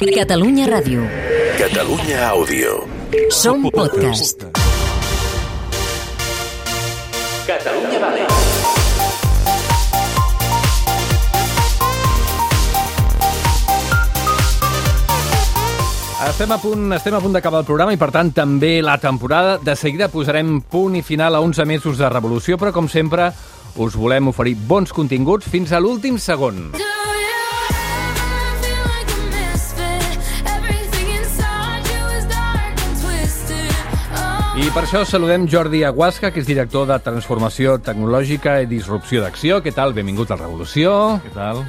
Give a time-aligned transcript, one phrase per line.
[0.00, 1.02] Catalunya Ràdio.
[1.60, 2.88] Catalunya Àudio.
[3.28, 4.46] Som podcast.
[7.44, 8.24] Catalunya Vale.
[16.30, 19.58] Estem a punt, estem a punt d'acabar el programa i, per tant, també la temporada.
[19.60, 23.34] De seguida posarem punt i final a 11 mesos de revolució, però, com sempre,
[23.76, 26.70] us volem oferir bons continguts fins a l'últim segon.
[26.72, 26.88] Do
[34.60, 39.62] I per això saludem Jordi Aguasca, que és director de Transformació Tecnològica i Disrupció d'Acció.
[39.64, 39.94] Què tal?
[39.96, 40.90] Benvingut a Revolució.
[41.24, 41.62] Què tal?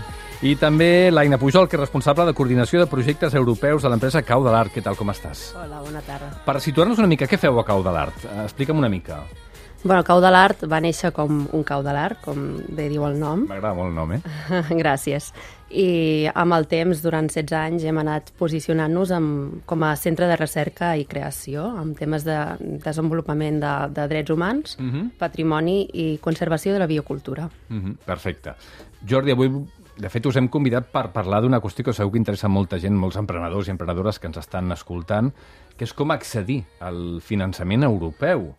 [0.44, 4.44] I també l'Aina Pujol, que és responsable de coordinació de projectes europeus de l'empresa Cau
[4.44, 4.74] de l'Art.
[4.76, 5.54] Què tal, com estàs?
[5.56, 6.34] Hola, bona tarda.
[6.44, 8.28] Per situar-nos una mica, què feu a Cau de l'Art?
[8.44, 9.22] Explica'm una mica.
[9.84, 12.38] Bueno, Cau de l'Art va néixer com un cau de l'art, com
[12.70, 13.48] bé diu el nom.
[13.50, 14.20] M'agrada molt el nom, eh?
[14.82, 15.32] Gràcies.
[15.74, 19.14] I amb el temps, durant 16 anys, hem anat posicionant-nos
[19.66, 22.38] com a centre de recerca i creació amb temes de
[22.84, 25.16] desenvolupament de, de drets humans, Mhm.
[25.18, 27.50] patrimoni i conservació de la biocultura.
[27.70, 28.54] Mhm, Perfecte.
[29.10, 29.50] Jordi, avui,
[29.98, 32.94] de fet, us hem convidat per parlar d'una qüestió que segur que interessa molta gent,
[32.94, 35.34] molts emprenedors i emprenedores que ens estan escoltant,
[35.76, 38.52] que és com accedir al finançament europeu.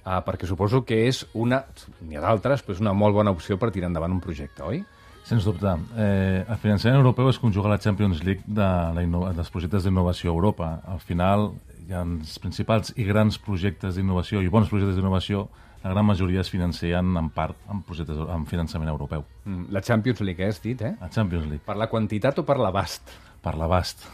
[0.00, 1.60] Uh, perquè suposo que és una,
[2.00, 4.80] n'hi ha d'altres, però és una molt bona opció per tirar endavant un projecte, oi?
[5.28, 5.74] Sens dubte.
[6.00, 10.30] Eh, el finançament europeu es conjuga a la Champions League de la dels projectes d'innovació
[10.30, 10.70] a Europa.
[10.88, 11.50] Al final,
[11.86, 15.48] hi ha els principals i grans projectes d'innovació i bons projectes d'innovació,
[15.82, 19.24] la gran majoria es financen en part amb, projectes, amb finançament europeu.
[19.44, 20.94] Mm, La Champions League, eh, has dit, eh?
[21.00, 23.02] La Champions League, Per la quantitat o per l'abast?
[23.42, 24.04] Per l'abast.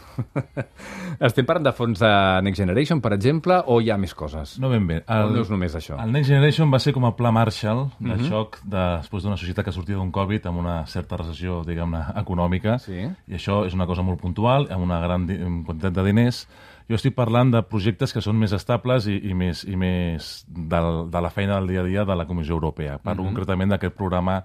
[1.27, 2.11] Estem parlant de fons de
[2.45, 4.55] Next Generation, per exemple, o hi ha més coses?
[4.61, 5.01] No ben bé.
[5.13, 5.33] El...
[5.35, 5.97] No és només això.
[6.03, 9.67] El Next Generation va ser com a pla Marshall de xoc de, després d'una societat
[9.67, 12.79] que sortia d'un Covid amb una certa recessió, diguem-ne, econòmica.
[12.83, 13.03] Sí.
[13.03, 16.45] I això és una cosa molt puntual, amb una gran amb quantitat de diners.
[16.87, 21.09] Jo estic parlant de projectes que són més estables i, i més, i més del,
[21.11, 22.95] de la feina del dia a dia de la Comissió Europea.
[23.03, 24.39] Parlo concretament d'aquest programa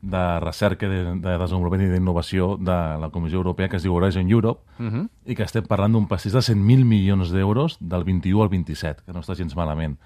[0.00, 4.30] de recerca, de, de desenvolupament i d'innovació de la Comissió Europea que es diu Horizon
[4.30, 4.60] Europe
[5.26, 9.12] i que estem parlant d'un pastís de 100.000 milions d'euros del 21 al 27, que
[9.12, 9.96] no està gens malament.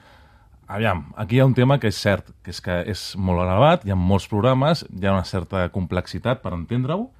[0.69, 3.85] Aviam, aquí hi ha un tema que és cert, que és que és molt elevat,
[3.85, 7.11] hi ha molts programes, hi ha una certa complexitat per entendre-ho,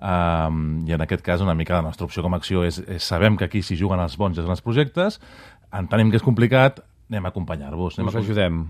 [0.00, 3.02] um, i en aquest cas una mica la nostra opció com a acció és, és
[3.04, 5.20] sabem que aquí s'hi juguen els bons i els grans projectes,
[5.72, 7.98] entenem que és complicat, anem a acompanyar-vos.
[8.08, 8.64] Us a- ajudem.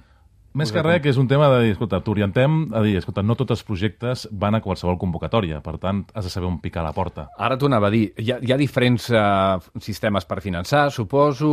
[0.56, 3.36] Més que res, que és un tema de dir, escolta, t'orientem a dir, escolta, no
[3.36, 6.94] tots els projectes van a qualsevol convocatòria, per tant, has de saber on picar la
[6.96, 7.28] porta.
[7.36, 8.06] Ara t'ho anava a dir.
[8.16, 11.50] Hi ha, hi ha diferents uh, sistemes per finançar, suposo...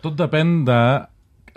[0.00, 0.80] Tot depèn de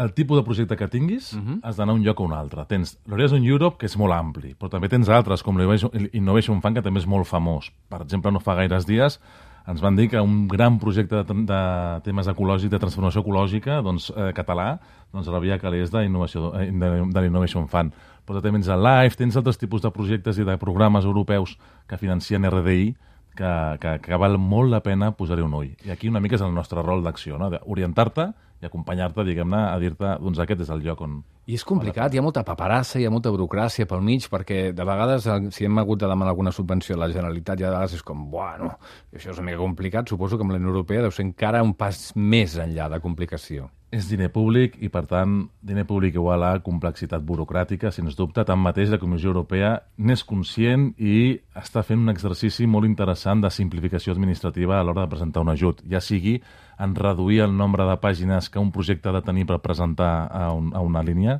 [0.03, 1.59] el tipus de projecte que tinguis, uh -huh.
[1.63, 2.65] has d'anar a un lloc o un altre.
[2.67, 6.75] Tens l'Horizon Europe, que és molt ampli, però també tens altres, com l'Innovation Innovation Fund,
[6.75, 7.71] que també és molt famós.
[7.89, 9.19] Per exemple, no fa gaires dies
[9.67, 11.61] ens van dir que un gran projecte de, de
[12.03, 14.73] temes ecològics, de transformació ecològica, doncs, eh, català,
[15.13, 17.95] doncs rebia calés d'Innovació- eh, de, de l'Innovation Fund.
[18.27, 21.57] Però també tens el LIFE, tens altres tipus de projectes i de programes europeus
[21.87, 22.93] que financien RDI,
[23.35, 23.51] que,
[23.81, 25.71] que, que val molt la pena posar-hi un ull.
[25.85, 27.49] I aquí una mica és el nostre rol d'acció, no?
[27.49, 28.29] d'orientar-te
[28.61, 31.21] i acompanyar-te, diguem-ne, a dir-te, doncs aquest és el lloc on...
[31.43, 34.85] I és complicat, hi ha molta paperassa, hi ha molta burocràcia pel mig, perquè de
[34.87, 37.97] vegades, eh, si hem hagut de demanar alguna subvenció a la Generalitat, ja de vegades
[37.99, 38.77] és com, bueno,
[39.11, 41.73] això és una mica complicat, suposo que amb la Unió Europea deu ser encara un
[41.75, 43.67] pas més enllà de complicació.
[43.93, 48.41] És diner públic i, per tant, diner públic igual a complexitat burocràtica, sens dubte.
[48.41, 54.15] Tanmateix, la Comissió Europea n'és conscient i està fent un exercici molt interessant de simplificació
[54.15, 56.39] administrativa a l'hora de presentar un ajut, ja sigui
[56.79, 60.49] en reduir el nombre de pàgines que un projecte ha de tenir per presentar a,
[60.57, 61.32] un, a una línia,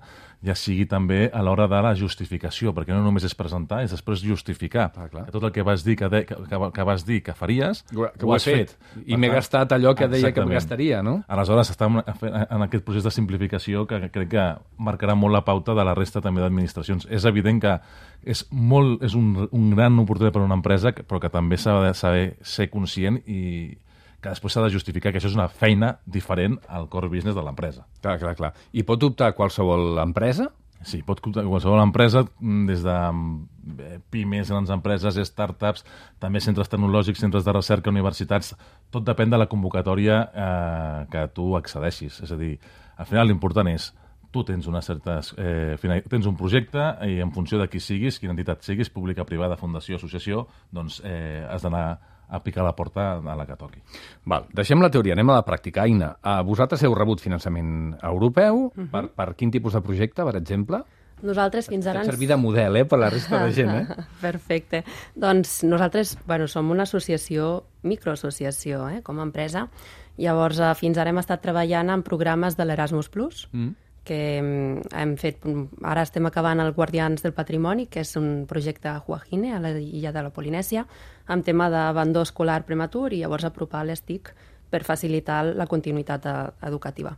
[0.44, 4.20] ja sigui també a l'hora de la justificació, perquè no només és presentar, és després
[4.22, 5.26] justificar Ah, clar.
[5.26, 7.84] que tot el que vas dir que, de, que, que, que vas dir que faries,
[7.88, 8.74] Que ho has fet.
[9.06, 10.54] I m'he gastat allò que deia que em Exactament.
[10.54, 11.24] gastaria, no?
[11.28, 15.74] Aleshores, estem fent- en aquest procés de simplificació que crec que marcarà molt la pauta
[15.74, 17.08] de la resta també d'administracions.
[17.10, 17.80] És evident que
[18.26, 21.56] és, molt, és un, un gran oportunitat per a una empresa, que- però que també
[21.58, 23.78] s'ha de saber ser conscient i
[24.24, 27.44] que després s'ha de justificar que això és una feina diferent al core business de
[27.46, 27.86] l'empresa.
[28.02, 28.54] Clar, clar, clar.
[28.72, 30.50] I pot optar qualsevol empresa?
[30.84, 32.96] Sí, pot comptar qualsevol empresa, mm, des de
[33.80, 35.86] eh, pimes, grans empreses, startups,
[36.20, 38.52] també centres tecnològics, centres de recerca, universitats,
[38.92, 42.20] tot depèn de la convocatòria eh, que tu accedeixis.
[42.28, 42.58] És a dir,
[42.98, 43.94] al final l'important és
[44.34, 45.32] tu tens unes certes...
[45.38, 49.24] Eh, final, tens un projecte i en funció de qui siguis, quina entitat siguis, pública,
[49.30, 51.86] privada, fundació, associació, doncs eh, has d'anar
[52.34, 53.84] a picar la porta a la que toqui.
[54.26, 55.86] Val, deixem la teoria, anem a la pràctica.
[55.86, 60.82] Aina, uh, vosaltres heu rebut finançament europeu, per, per quin tipus de projecte, per exemple?
[61.24, 62.02] Nosaltres fins ara...
[62.04, 64.08] Ens- servir de model, eh, per la resta de gent, eh?
[64.26, 64.84] Perfecte.
[65.16, 69.70] Doncs nosaltres bueno, som una associació, microassociació, eh, com a empresa.
[70.20, 73.10] Llavors, eh, fins ara hem estat treballant en programes de l'Erasmus+,
[73.54, 73.72] mm.
[74.04, 75.46] Que mm, hem fet...
[75.82, 80.12] Ara estem acabant el Guardians del Patrimoni, que és un projecte a Huajine, a l'illa
[80.16, 80.86] de la Polinèsia,
[81.28, 84.34] amb tema d'abandó escolar prematur i llavors apropar les TIC
[84.70, 86.36] per facilitar la continuïtat eh,
[86.68, 87.16] educativa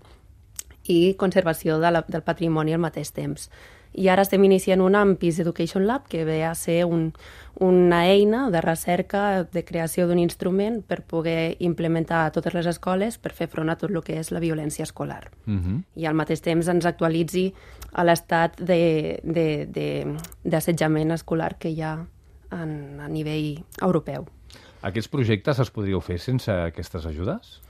[0.91, 3.49] i conservació de la, del patrimoni al mateix temps.
[3.95, 7.13] I ara estem iniciant una amb Peace Education Lab, que ve a ser un,
[7.63, 13.17] una eina de recerca, de creació d'un instrument per poder implementar a totes les escoles
[13.17, 15.31] per fer front a tot el que és la violència escolar.
[15.47, 15.81] Uh -huh.
[15.95, 17.53] I al mateix temps ens actualitzi
[17.93, 22.05] a l'estat de- de- de- d'assetjament escolar que hi ha
[22.51, 24.25] en, a nivell europeu.
[24.81, 27.61] Aquests projectes es podríeu fer sense aquestes ajudes?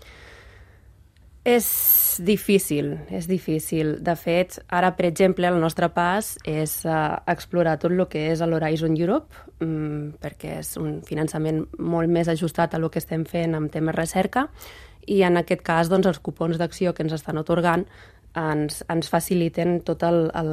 [1.45, 1.65] És
[2.25, 4.00] difícil, és difícil.
[4.01, 8.42] De fet, ara, per exemple, el nostre pas és uh, explorar tot el que és
[8.42, 13.53] l'Horizon Europe, um, perquè és un finançament molt més ajustat a el que estem fent
[13.53, 14.47] amb temes recerca,
[15.06, 17.86] i en aquest cas, doncs, els cupons d'acció que ens estan otorgant
[18.36, 20.50] ens, ens faciliten tot el, el,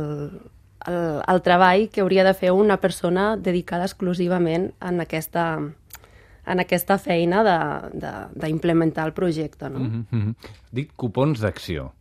[0.93, 5.47] el, el treball que hauria de fer una persona dedicada exclusivament en aquesta,
[6.47, 9.69] en aquesta feina de- de- d'implementar el projecte.
[9.71, 9.79] No?
[9.79, 10.35] Mm -hmm.
[10.73, 11.93] Dic cupons d'acció.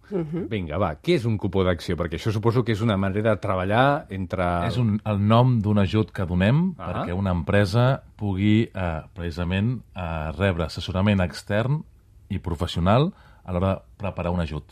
[0.49, 1.95] Vinga, va, què és un cupó d'acció?
[1.95, 4.43] Perquè això suposo que és una manera de treballar entre...
[4.67, 6.91] És un, el nom d'un ajut que donem Ah.
[7.05, 11.83] perquè una empresa pugui, eh, precisament, eh, rebre assessorament extern
[12.29, 13.13] i professional
[13.45, 14.63] a l'hora de preparar un ajut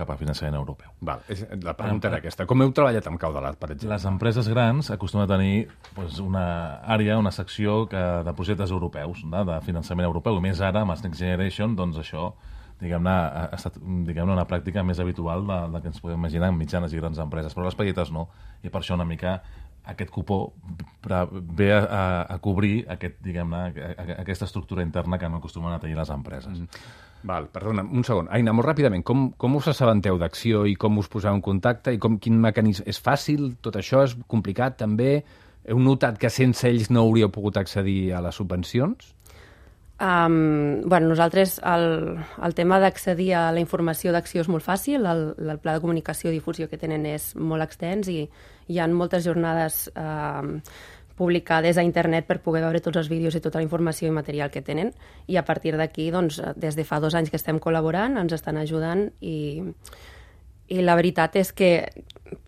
[0.00, 0.90] cap a finançament europeu.
[1.04, 2.46] Val, és, la pregunta era aquesta.
[2.50, 3.92] Com heu treballat amb Caudalat, per exemple?
[3.94, 5.66] Les empreses grans acostumen a tenir
[5.96, 6.44] doncs, una
[6.96, 9.44] àrea, una secció que, de projectes europeus, no?
[9.48, 10.40] de finançament europeu.
[10.42, 12.32] Més ara, amb els Next Generation, doncs això
[12.80, 13.74] diguem-ne, ha estat
[14.08, 17.18] diguem una pràctica més habitual de, de que ens podem imaginar en mitjanes i grans
[17.20, 18.30] empreses, però les petites no.
[18.64, 19.34] I per això una mica
[19.90, 20.54] aquest cupó
[21.60, 22.02] ve a, a,
[22.34, 26.58] a cobrir aquest, a- aquesta estructura interna que no acostumen a tenir les empreses.
[26.60, 26.68] Mm.
[27.22, 28.30] Val, perdona, un segon.
[28.32, 32.00] Aina, molt ràpidament, com, com us assabenteu d'acció i com us poseu en contacte i
[32.00, 32.86] com, quin mecanisme...
[32.88, 33.54] És fàcil?
[33.60, 35.18] Tot això és complicat, també?
[35.68, 39.12] Heu notat que sense ells no hauríeu pogut accedir a les subvencions?
[40.00, 45.26] Um, bueno, nosaltres el, el tema d'accedir a la informació d'acció és molt fàcil, el,
[45.36, 49.26] el pla de comunicació i difusió que tenen és molt extens i hi ha moltes
[49.28, 50.54] jornades um,
[51.20, 54.48] publicades a internet per poder veure tots els vídeos i tota la informació i material
[54.52, 54.94] que tenen
[55.28, 58.56] i a partir d'aquí, doncs, des de fa dos anys que estem col·laborant, ens estan
[58.56, 59.60] ajudant i,
[60.72, 61.70] i la veritat és que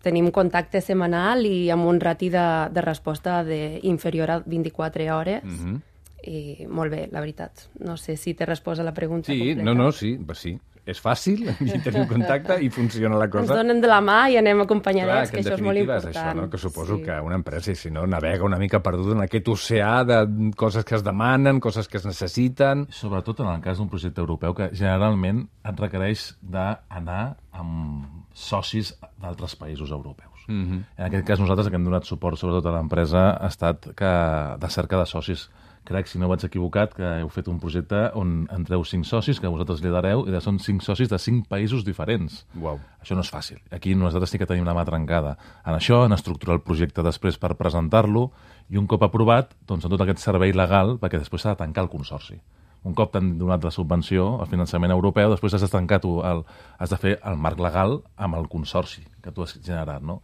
[0.01, 5.43] tenim contacte setmanal i amb un rati de, de resposta de inferior a 24 hores
[5.43, 5.81] mm -hmm.
[6.23, 7.69] i molt bé, la veritat.
[7.79, 9.63] No sé si te resposa la pregunta Sí, completa.
[9.63, 10.57] no, no, sí, va, sí.
[10.85, 13.55] És fàcil, i tenim contacte i funciona la Ens cosa.
[13.55, 16.09] donen de la mà i anem acompanyadets, que que, això és molt important.
[16.11, 16.49] és això, no?
[16.51, 19.93] que suposo que una empresa, i si no, navega una mica perduda en aquest oceà
[20.03, 20.19] de
[20.59, 22.87] coses que es demanen, coses que es necessiten...
[22.91, 28.91] Sobretot en el cas d'un projecte europeu que generalment et requereix d'anar amb socis
[29.21, 30.33] d'altres països europeus.
[30.47, 30.83] Mm -hmm.
[30.97, 34.11] En aquest cas nosaltres que hem donat suport sobretot a l'empresa ha estat que
[34.59, 35.49] de cerca de socis.
[35.83, 39.51] Crec, si no vaig equivocat, que heu fet un projecte on entreu cinc socis, que
[39.51, 42.45] vosaltres lidereu, i són cinc socis de cinc països diferents.
[42.55, 42.79] Uau.
[43.03, 43.59] Això no és fàcil.
[43.75, 45.35] Aquí nosaltres sí que tenim la mà trencada.
[45.65, 48.29] En això, en estructurar el projecte després per presentar-lo,
[48.71, 51.83] i un cop aprovat, doncs en tot aquest servei legal, perquè després s'ha de tancar
[51.83, 52.39] el consorci.
[52.83, 56.43] Un cop t'han donat la subvenció, el finançament europeu, després has de tancar tu, el,
[56.79, 60.21] has de fer el marc legal amb el consorci que tu has generat, no?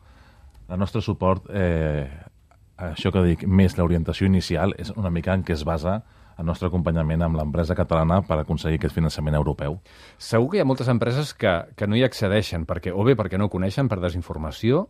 [0.69, 2.07] El nostre suport, eh,
[2.79, 5.99] això que dic, més l'orientació inicial, és una mica en què es basa
[6.39, 9.75] el nostre acompanyament amb l'empresa catalana per aconseguir aquest finançament europeu.
[10.17, 13.37] Segur que hi ha moltes empreses que, que no hi accedeixen, perquè, o bé perquè
[13.37, 14.85] no ho coneixen per desinformació,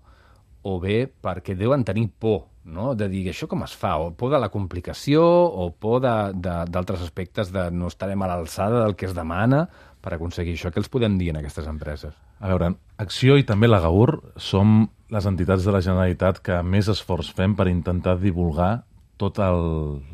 [0.61, 2.93] o bé perquè deuen tenir por, no?
[2.93, 7.53] de dir això com es fa, o por de la complicació, o por d'altres aspectes
[7.55, 9.65] de no estarem a l'alçada del que es demana
[10.03, 10.69] per aconseguir això.
[10.69, 12.13] Què els podem dir en aquestes empreses?
[12.39, 16.89] A veure, Acció i també la GAUR som les entitats de la Generalitat que més
[16.91, 18.83] esforç fem per intentar divulgar
[19.19, 19.59] tot el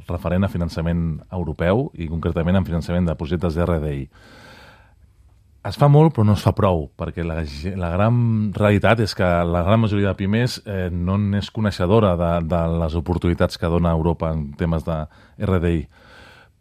[0.10, 4.08] referent a finançament europeu i concretament en finançament de projectes d'RDI.
[5.66, 7.40] Es fa molt, però no es fa prou, perquè la,
[7.82, 8.18] la gran
[8.54, 12.98] realitat és que la gran majoria de pimes eh, no n'és coneixedora de, de les
[12.98, 15.00] oportunitats que dona Europa en temes de
[15.42, 15.88] RDI.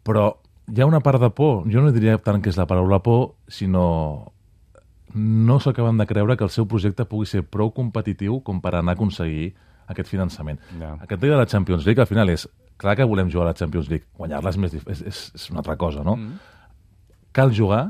[0.05, 0.31] Però
[0.73, 3.35] hi ha una part de por, jo no diria tant que és la paraula por,
[3.45, 3.85] sinó
[5.15, 8.93] no s'acaben de creure que el seu projecte pugui ser prou competitiu com per anar
[8.93, 9.53] a aconseguir
[9.87, 10.59] aquest finançament.
[10.79, 10.95] Ja.
[11.01, 13.57] Aquest dia de la Champions League, al final, és clar que volem jugar a la
[13.57, 14.07] Champions League.
[14.17, 16.17] Guanyar-la és, més és, és, és una altra cosa, no?
[16.19, 16.39] Mm.
[17.35, 17.85] Cal jugar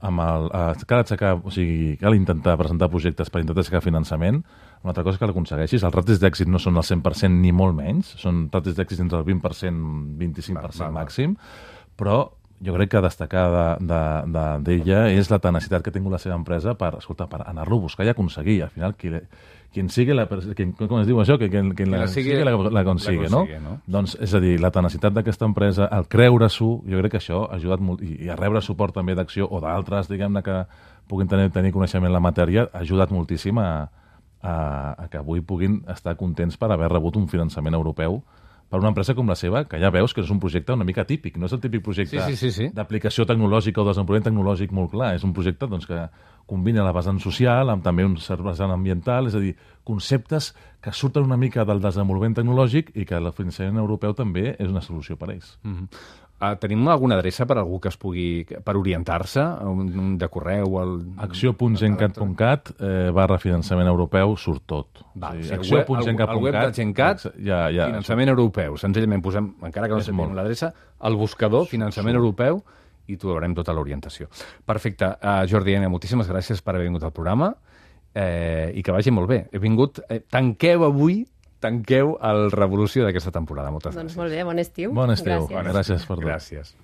[0.00, 4.44] amb el, eh, cal aixecar, o sigui, cal intentar presentar projectes per intentar aixecar finançament.
[4.84, 5.82] Una altra cosa que l'aconsegueixis.
[5.82, 9.26] Els rates d'èxit no són el 100% ni molt menys, són rates d'èxit entre el
[9.26, 10.90] 20% 25% Va, va, va.
[11.00, 11.34] màxim,
[11.98, 12.20] però
[12.64, 13.76] jo crec que destacar d'ella
[14.26, 17.44] de, de, d'ella és la tenacitat que ha tingut la seva empresa per, escolta, per
[17.46, 18.62] anar-lo a buscar i aconseguir.
[18.64, 19.12] Al final, qui,
[19.72, 20.26] quien sigui la...
[20.26, 21.38] Quien, com es diu això?
[21.38, 23.44] Que, quien, quien la, la sigui, sigui, la, la consigue, la no?
[23.44, 23.76] consigue, no?
[23.86, 27.60] Doncs, és a dir, la tenacitat d'aquesta empresa, el creure-s'ho, jo crec que això ha
[27.60, 30.58] ajudat molt, i, i a rebre suport també d'acció o d'altres, diguem-ne, que
[31.08, 33.70] puguin tenir, tenir coneixement en la matèria, ha ajudat moltíssim a,
[34.42, 34.56] a,
[34.98, 38.22] a que avui puguin estar contents per haver rebut un finançament europeu
[38.68, 41.06] per una empresa com la seva, que ja veus que és un projecte una mica
[41.08, 42.70] típic, no és el típic projecte Sí, sí, sí, sí.
[42.74, 46.02] d'aplicació tecnològica o desenvolupament tecnològic molt clar, és un projecte doncs, que
[46.48, 49.54] combina la vessant social amb també un cert vessant ambiental, és a dir,
[49.88, 50.52] conceptes
[50.84, 54.84] que surten una mica del desenvolupament tecnològic i que el finançament europeu també és una
[54.84, 55.56] solució per a ells.
[55.64, 55.88] Mm.
[56.38, 58.44] Uh, tenim alguna adreça per a algú que es pugui...
[58.46, 59.42] per orientar-se?
[59.66, 60.78] Un, un de correu?
[60.82, 60.92] El...
[61.26, 65.02] Acció.gencat.cat eh, barra finançament europeu surt tot.
[65.02, 68.78] O o sigui, sigui, el, web, el, el web de Gencat, ja, ja, finançament europeu.
[68.78, 70.38] Senzillament posem, encara que no sapiguem molt.
[70.38, 70.70] l'adreça,
[71.10, 72.62] el buscador, finançament europeu,
[73.08, 74.28] i trobarem tota l'orientació.
[74.68, 75.10] Perfecte.
[75.18, 77.54] Uh, Jordi Ena, moltíssimes gràcies per haver vingut al programa
[78.14, 79.42] eh, i que vagi molt bé.
[79.52, 80.02] He vingut...
[80.08, 81.22] Eh, tanqueu avui,
[81.60, 83.70] tanqueu el Revolució d'aquesta temporada.
[83.74, 84.20] Moltes Doncs gràcies.
[84.20, 84.92] molt bé, bon estiu.
[84.94, 85.46] Bon estiu.
[85.48, 85.72] Gràcies.
[85.72, 86.24] Gràcies per tot.
[86.24, 86.74] Gràcies.